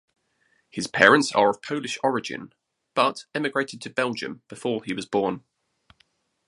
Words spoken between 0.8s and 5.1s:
parents are of Polish origin but immigrated to Belgium before he was